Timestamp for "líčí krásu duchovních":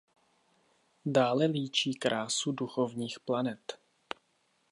1.45-3.19